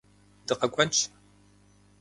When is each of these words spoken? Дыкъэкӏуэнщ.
Дыкъэкӏуэнщ. 0.45 0.99